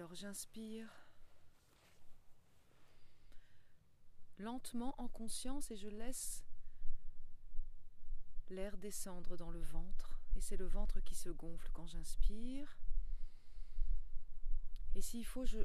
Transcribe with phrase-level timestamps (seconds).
[0.00, 0.88] Alors j'inspire
[4.38, 6.42] lentement en conscience et je laisse
[8.48, 10.18] l'air descendre dans le ventre.
[10.36, 12.78] Et c'est le ventre qui se gonfle quand j'inspire.
[14.94, 15.58] Et s'il faut, je,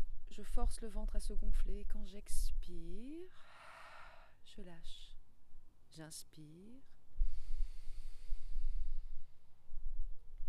[0.44, 1.86] force le ventre à se gonfler.
[1.86, 3.32] Quand j'expire,
[4.44, 5.16] je lâche.
[5.92, 6.84] J'inspire.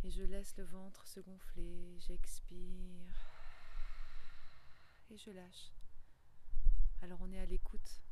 [0.02, 1.96] Et je laisse le ventre se gonfler.
[2.00, 3.35] J'expire.
[5.10, 5.72] Et je lâche.
[7.02, 8.02] Alors on est à l'écoute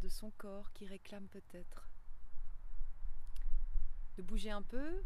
[0.00, 1.88] de son corps qui réclame peut-être
[4.16, 5.04] de bouger un peu,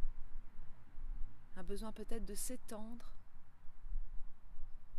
[1.56, 3.12] un besoin peut-être de s'étendre,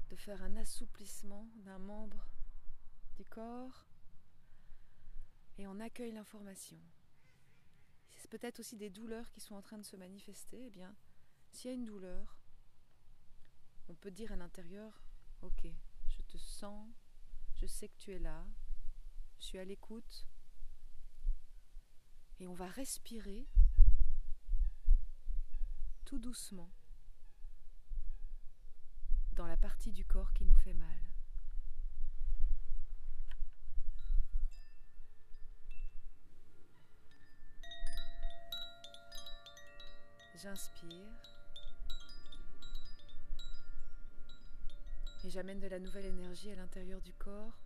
[0.09, 2.27] de faire un assouplissement d'un membre
[3.15, 3.87] du corps,
[5.57, 6.77] et on accueille l'information.
[8.17, 10.95] C'est peut-être aussi des douleurs qui sont en train de se manifester, eh bien,
[11.51, 12.37] s'il y a une douleur,
[13.89, 15.01] on peut dire à l'intérieur,
[15.41, 15.67] ok,
[16.33, 16.89] te sens,
[17.53, 18.43] je sais que tu es là,
[19.37, 20.25] je suis à l'écoute,
[22.39, 23.47] et on va respirer
[26.05, 26.71] tout doucement
[29.33, 30.99] dans la partie du corps qui nous fait mal.
[40.35, 41.32] J'inspire
[45.25, 47.57] et j'amène de la nouvelle énergie à l'intérieur du corps,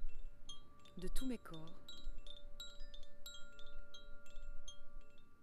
[0.97, 1.73] de tous mes corps.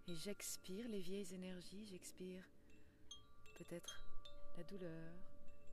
[0.07, 2.45] Et j'expire les vieilles énergies, j'expire
[3.57, 4.01] peut-être
[4.57, 5.13] la douleur,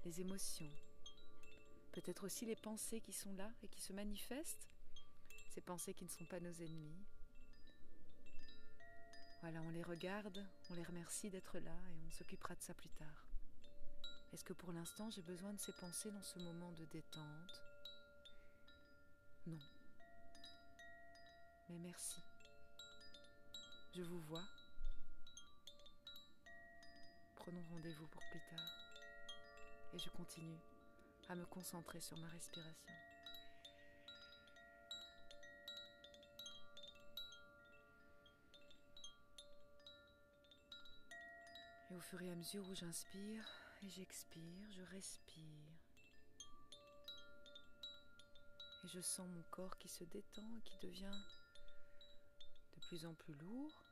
[0.05, 0.71] les émotions,
[1.91, 4.67] peut-être aussi les pensées qui sont là et qui se manifestent,
[5.53, 7.05] ces pensées qui ne sont pas nos ennemis.
[9.41, 12.89] Voilà, on les regarde, on les remercie d'être là et on s'occupera de ça plus
[12.89, 13.30] tard.
[14.33, 17.61] Est-ce que pour l'instant j'ai besoin de ces pensées dans ce moment de détente?
[19.47, 19.59] Non.
[21.69, 22.21] Mais merci.
[23.93, 24.43] Je vous vois
[27.41, 28.69] prenons rendez-vous pour plus tard.
[29.93, 30.59] Et je continue
[31.27, 32.93] à me concentrer sur ma respiration.
[41.89, 43.43] Et au fur et à mesure où j'inspire
[43.83, 45.71] et j'expire, je respire.
[48.83, 51.19] Et je sens mon corps qui se détend et qui devient
[52.73, 53.83] de plus en plus lourd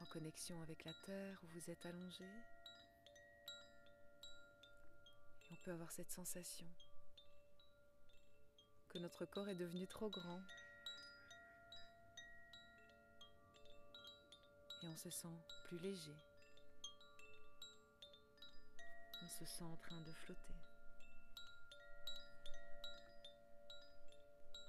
[0.00, 2.24] en connexion avec la terre où vous êtes allongé.
[5.44, 6.66] Et on peut avoir cette sensation
[8.88, 10.42] que notre corps est devenu trop grand.
[14.82, 16.16] Et on se sent plus léger.
[19.26, 20.54] On se sent en train de flotter.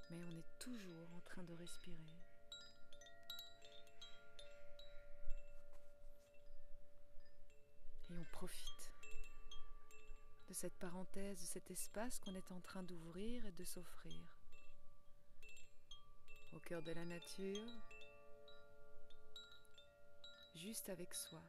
[0.09, 2.23] Mais on est toujours en train de respirer.
[8.09, 8.91] Et on profite
[10.47, 14.40] de cette parenthèse, de cet espace qu'on est en train d'ouvrir et de s'offrir.
[16.53, 17.72] Au cœur de la nature,
[20.56, 21.44] juste avec soi.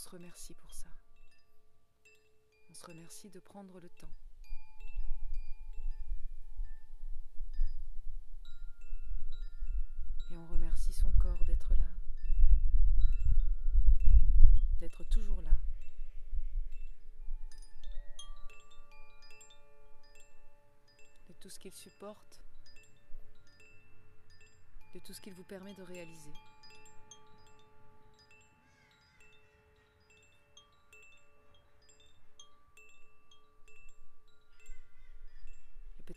[0.00, 0.88] Se remercie pour ça.
[2.70, 4.14] On se remercie de prendre le temps.
[10.30, 11.90] Et on remercie son corps d'être là,
[14.78, 15.54] d'être toujours là.
[21.28, 22.40] De tout ce qu'il supporte,
[24.94, 26.32] de tout ce qu'il vous permet de réaliser.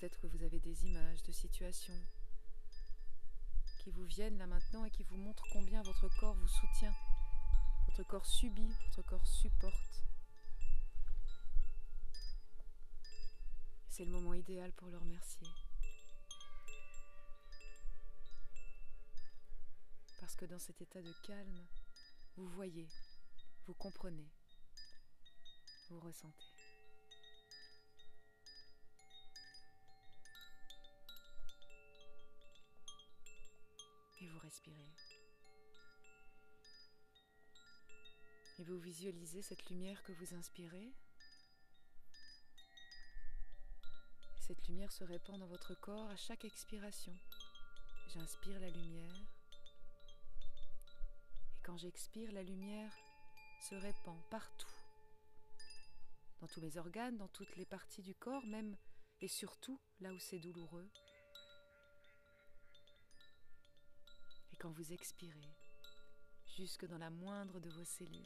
[0.04, 1.98] Peut-être que vous avez des images de situations
[3.80, 6.94] qui vous viennent là maintenant et qui vous montrent combien votre corps vous soutient,
[7.86, 10.04] votre corps subit, votre corps supporte.
[13.88, 15.48] C'est le moment idéal pour le remercier.
[20.20, 21.66] Parce que dans cet état de calme,
[22.36, 22.90] vous voyez,
[23.68, 24.28] vous comprenez,
[25.90, 26.53] vous ressentez.
[34.44, 34.92] Respirez.
[38.60, 40.94] Et vous visualisez cette lumière que vous inspirez,
[44.46, 47.18] Cette lumière se répand dans votre corps à chaque expiration.
[48.10, 49.16] J'inspire la lumière.
[51.56, 52.92] Et quand j'expire, la lumière
[53.62, 54.68] se répand partout.
[56.42, 58.76] Dans tous mes organes, dans toutes les parties du corps, même
[59.22, 60.90] et surtout là où c'est douloureux.
[64.64, 65.58] Quand vous expirez,
[66.56, 68.24] jusque dans la moindre de vos cellules,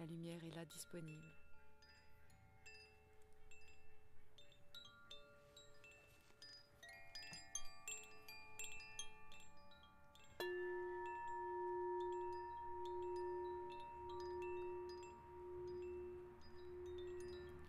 [0.00, 1.22] la lumière est là disponible.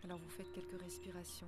[0.02, 1.46] Alors vous faites quelques respirations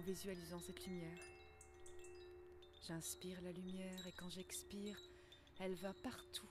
[0.00, 1.18] en visualisant cette lumière.
[2.86, 4.98] J'inspire la lumière et quand j'expire,
[5.58, 6.48] elle va partout.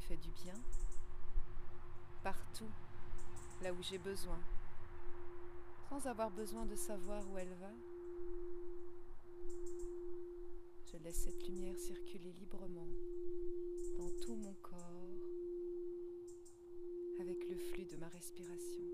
[0.00, 0.54] Fait du bien.
[2.22, 2.70] Partout.
[3.62, 4.38] Là où j'ai besoin.
[5.88, 7.72] Sans avoir besoin de savoir où elle va.
[10.90, 12.88] Je laisse cette lumière circuler librement
[13.96, 15.00] dans tout mon corps
[17.20, 18.89] avec le flux de ma respiration.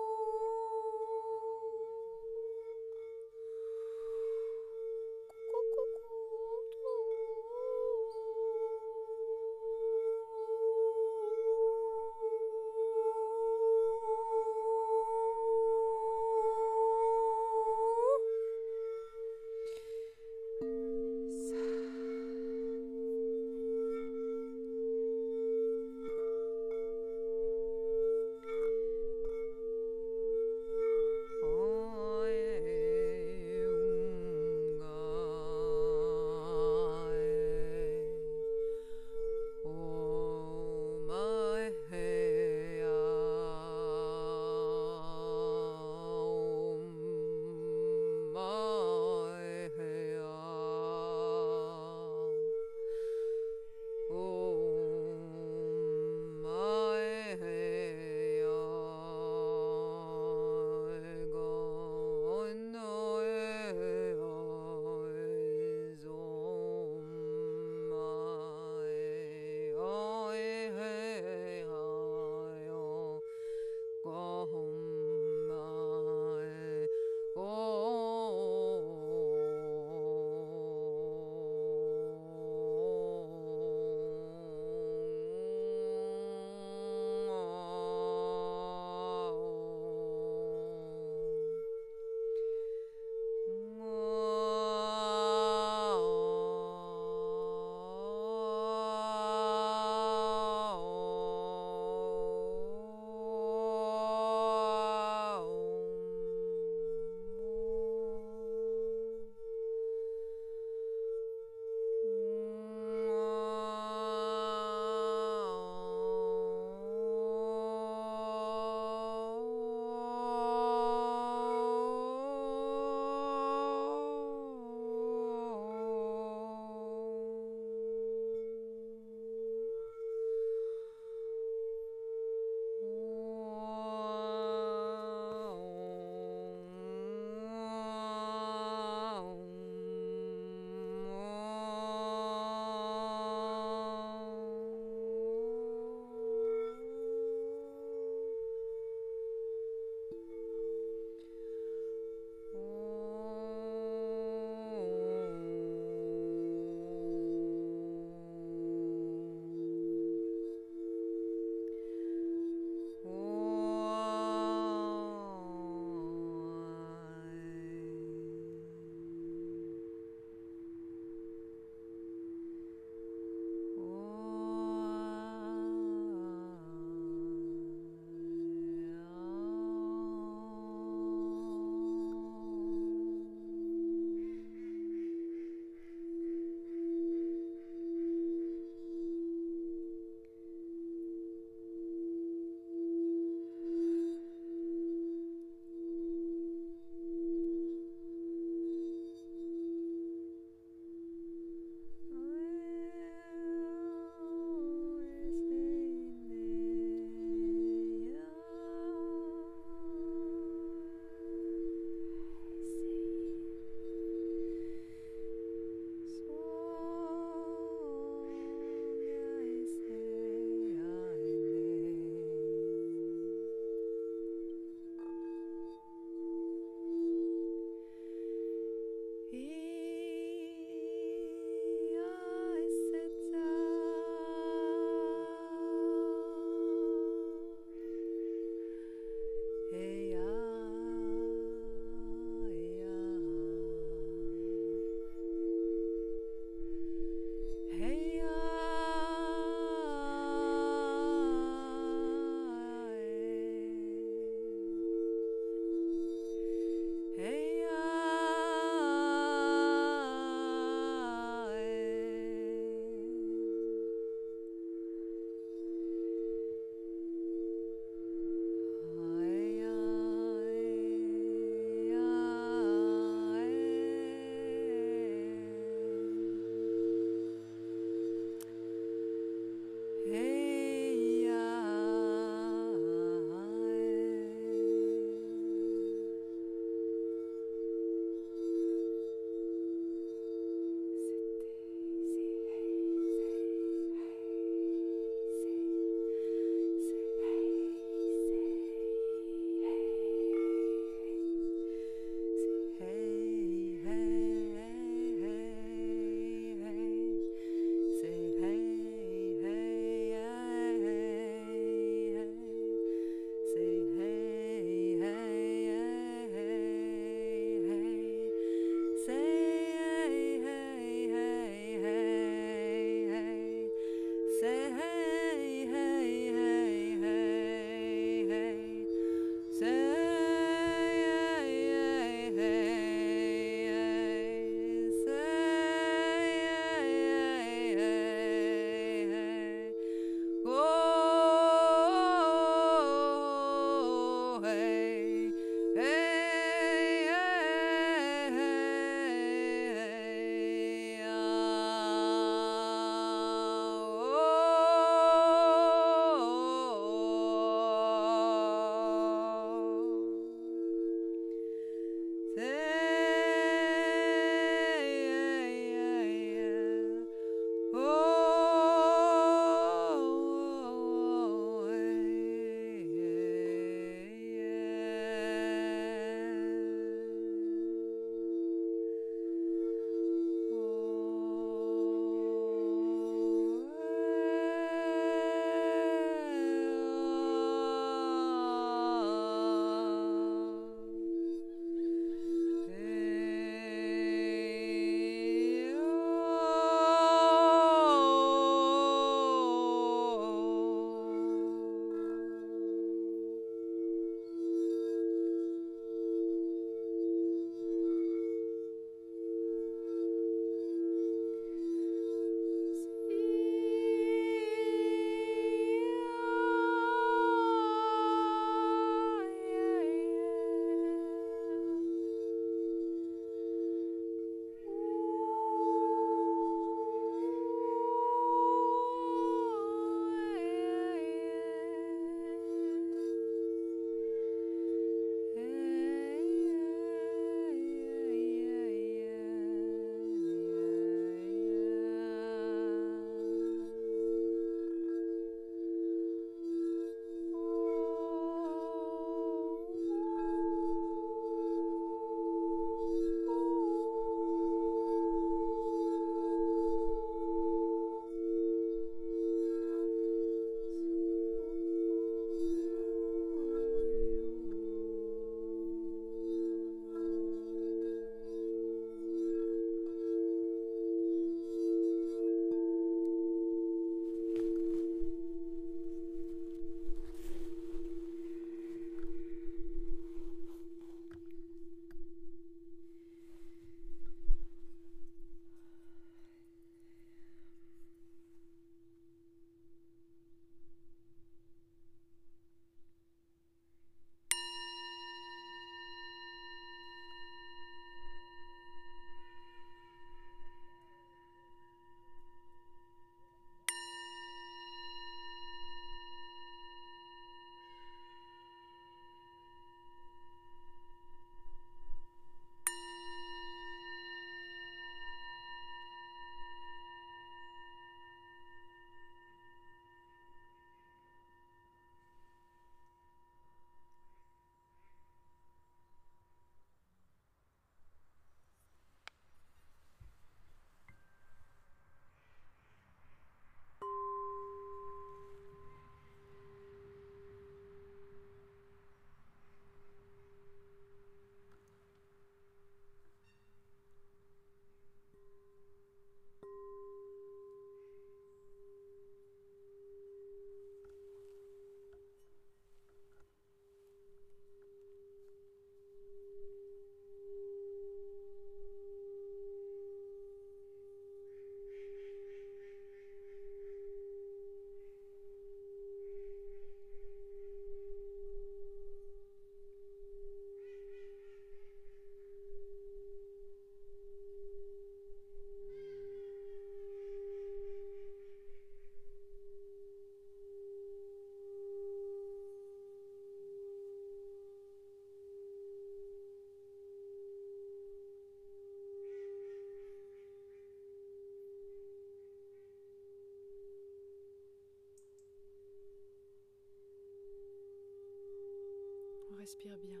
[599.50, 600.00] Respire bien,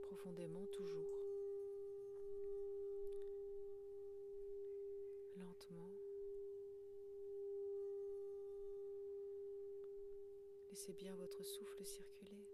[0.00, 1.20] profondément toujours,
[5.36, 5.90] lentement.
[10.70, 12.46] Laissez bien votre souffle circuler.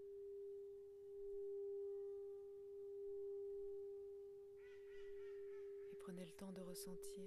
[5.93, 7.23] Et prenez le temps de ressentir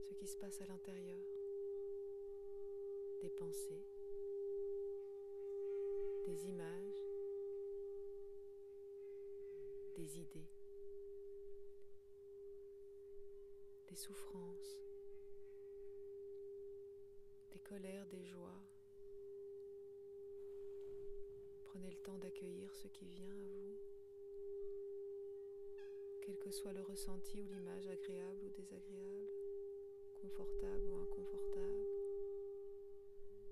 [0.00, 1.24] ce qui se passe à l'intérieur
[3.20, 3.84] des pensées,
[6.38, 7.04] des images,
[9.96, 10.50] des idées,
[13.88, 14.78] des souffrances,
[17.52, 18.62] des colères, des joies.
[21.64, 23.78] Prenez le temps d'accueillir ce qui vient à vous,
[26.22, 29.32] quel que soit le ressenti ou l'image agréable ou désagréable,
[30.20, 31.86] confortable ou inconfortable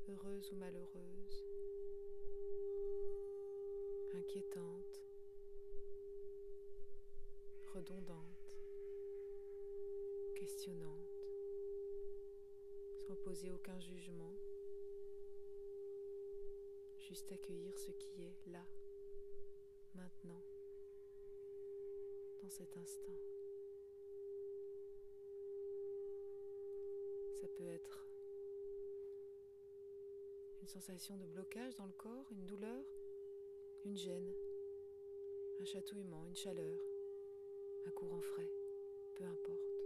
[0.09, 1.16] heureuse ou malheureuse,
[4.27, 5.03] inquiétante,
[7.73, 8.59] redondante,
[10.35, 11.29] questionnante,
[13.07, 14.35] sans poser aucun jugement,
[16.99, 18.67] juste accueillir ce qui est là,
[19.95, 20.43] maintenant,
[22.43, 23.17] dans cet instant.
[27.33, 28.09] Ça peut être
[30.63, 32.85] une sensation de blocage dans le corps, une douleur,
[33.87, 34.35] une gêne,
[35.61, 36.81] un chatouillement, une chaleur,
[37.87, 38.51] un courant frais,
[39.15, 39.85] peu importe.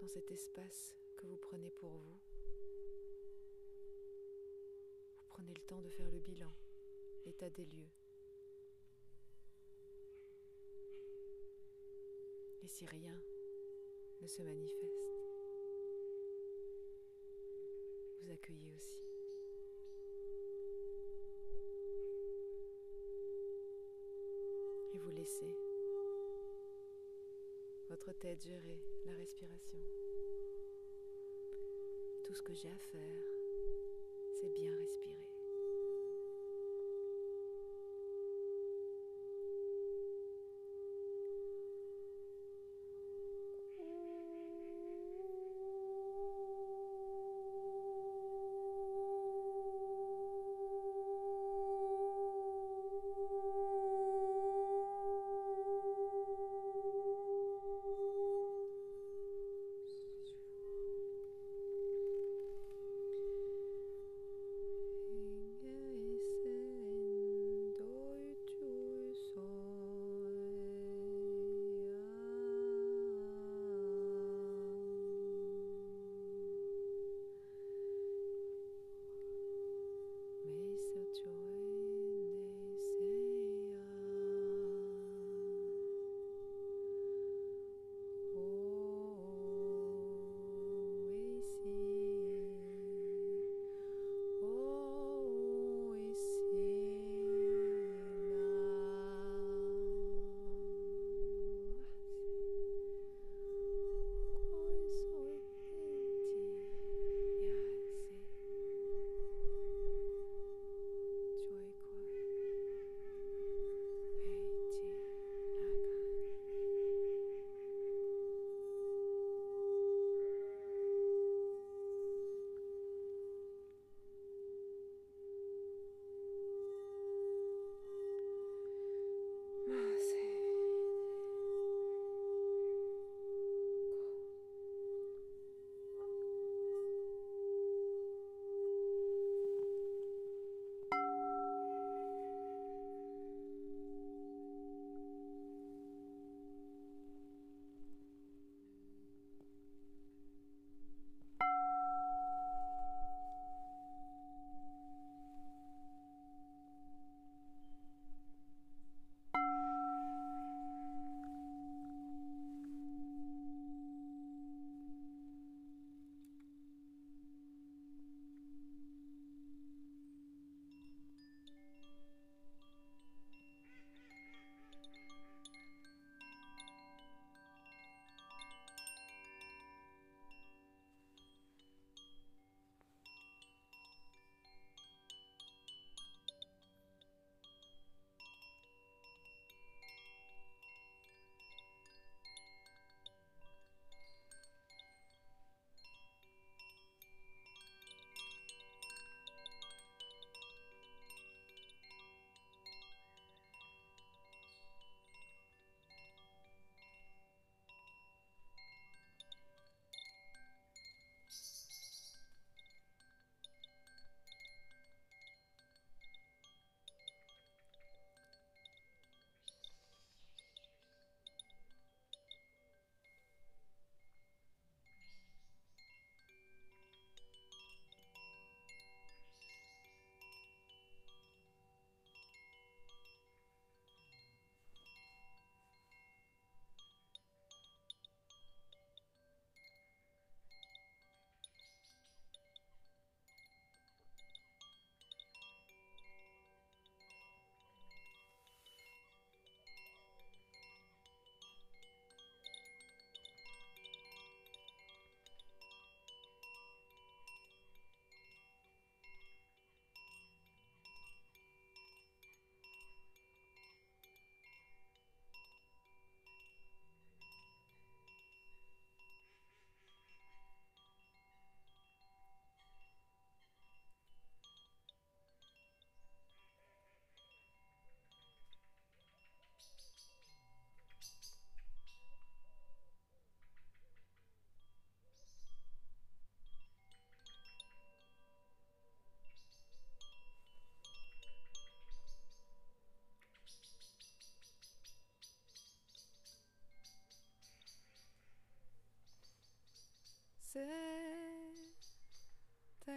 [0.00, 2.18] Dans cet espace que vous prenez pour vous,
[5.18, 6.52] vous prenez le temps de faire le bilan,
[7.26, 7.92] l'état des lieux.
[12.62, 13.20] Et si rien
[14.22, 14.91] ne se manifeste.
[18.42, 18.98] Accueillez aussi.
[24.94, 25.56] Et vous laissez
[27.88, 29.78] votre tête gérer la respiration.
[32.22, 33.24] Tout ce que j'ai à faire,
[34.32, 35.21] c'est bien respirer.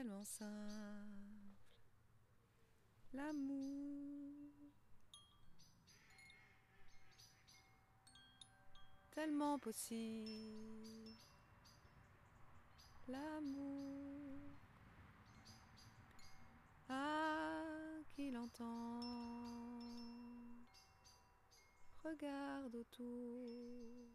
[0.05, 0.49] Tellement simple.
[3.13, 4.33] L'amour.
[9.11, 10.29] Tellement possible.
[13.07, 14.39] L'amour.
[16.89, 17.63] Ah,
[18.15, 18.99] qu'il entend.
[22.03, 24.09] Regarde autour.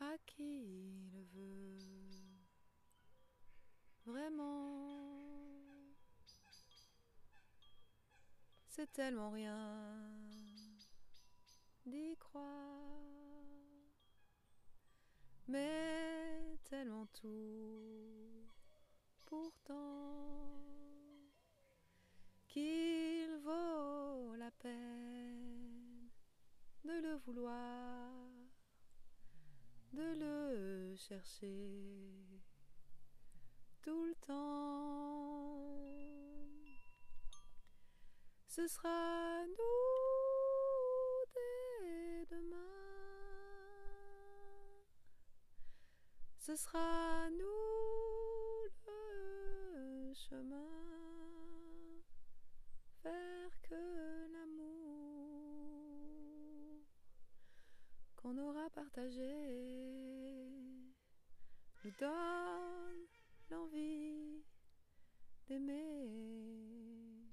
[0.00, 2.03] À qui le veut
[4.06, 4.84] Vraiment.
[8.68, 10.10] C'est tellement rien
[11.86, 12.44] d'y croire,
[15.46, 18.48] mais tellement tout
[19.24, 20.60] pourtant
[22.48, 26.10] qu'il vaut la peine
[26.84, 28.10] de le vouloir,
[29.92, 32.33] de le chercher
[33.84, 35.60] tout le temps.
[38.48, 42.56] Ce sera nous dès demain.
[46.38, 50.70] Ce sera nous le chemin
[53.02, 55.26] vers que l'amour
[58.16, 60.48] qu'on aura partagé
[61.84, 63.13] nous donne
[63.50, 64.44] l'envie
[65.46, 67.24] d'aimer.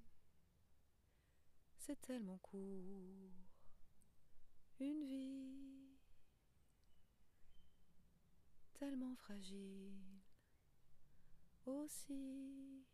[1.77, 3.33] C'est tellement court,
[4.79, 5.51] une vie
[8.73, 10.21] tellement fragile
[11.65, 12.85] aussi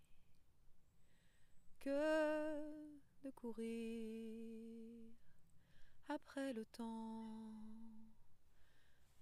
[1.79, 5.11] que de courir
[6.09, 7.53] après le temps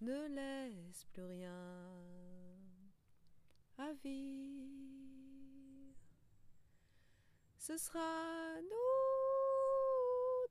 [0.01, 2.34] ne laisse plus rien
[3.77, 3.91] à.
[7.57, 8.77] Ce sera nous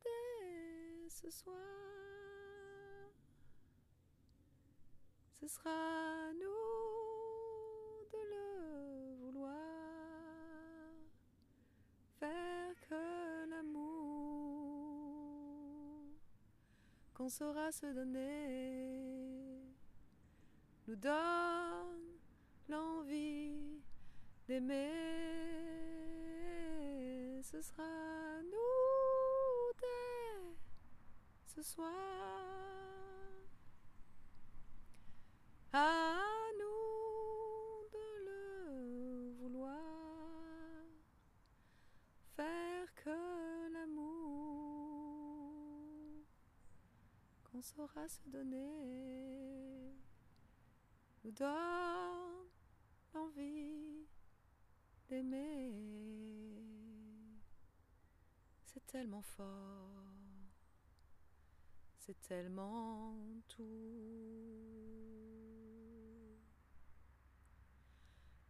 [0.04, 1.54] dès ce soir.
[5.40, 9.54] Ce sera nous de le vouloir.
[12.18, 14.74] Faire que l'amour
[17.14, 19.62] qu'on saura se donner
[20.88, 21.93] nous donne
[22.68, 23.82] l'envie
[24.46, 24.90] d'aimer.
[27.42, 30.56] Ce sera nous dès
[31.46, 31.90] ce soir.
[35.72, 36.20] À
[36.58, 39.78] nous de le vouloir.
[42.36, 45.04] Faire que l'amour
[47.44, 49.94] qu'on saura se donner
[51.24, 52.23] nous donne
[53.14, 54.06] l'envie
[55.08, 55.72] d'aimer.
[58.66, 60.02] C'est tellement fort,
[61.98, 63.16] c'est tellement
[63.48, 63.62] tout.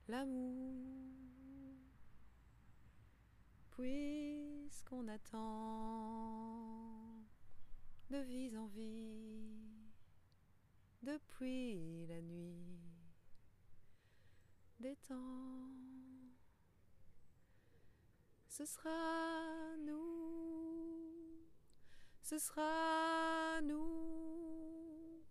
[0.08, 0.96] L'amour,
[3.70, 5.44] puisqu'on attend
[8.10, 9.64] de vie en vie
[11.02, 12.73] depuis la nuit
[18.48, 19.96] Ce sera nous,
[22.20, 25.24] ce sera nous,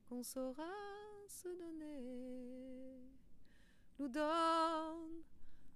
[0.09, 0.73] qu'on saura
[1.27, 2.99] se donner
[3.99, 5.21] nous donne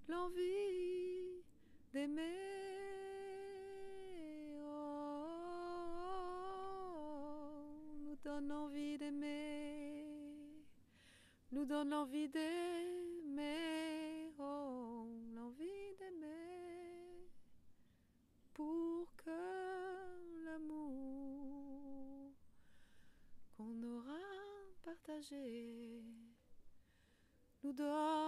[0.07, 1.37] l'envie
[1.93, 2.21] d'aimer.
[4.61, 5.23] Oh,
[8.05, 10.05] nous donne l'envie d'aimer.
[11.53, 14.33] Nous donne l'envie d'aimer.
[14.37, 17.29] Oh, l'envie d'aimer.
[18.53, 19.31] Pour que
[20.43, 22.33] l'amour
[23.55, 24.19] qu'on aura
[24.83, 26.03] partagé
[27.63, 28.26] nous donne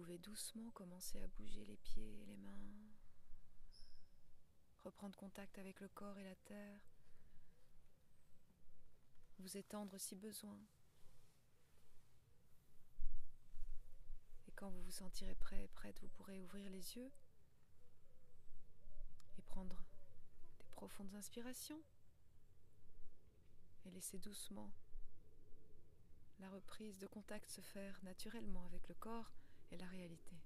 [0.00, 2.58] pouvez doucement commencer à bouger les pieds et les mains,
[4.82, 6.80] reprendre contact avec le corps et la terre,
[9.40, 10.58] vous étendre si besoin.
[14.48, 17.12] Et quand vous vous sentirez prêt et prête, vous pourrez ouvrir les yeux
[19.38, 19.84] et prendre
[20.60, 21.82] des profondes inspirations.
[23.84, 24.72] Et laisser doucement
[26.38, 29.30] la reprise de contact se faire naturellement avec le corps
[29.72, 30.36] et la réalité.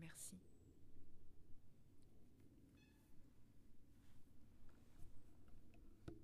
[0.00, 0.38] Merci.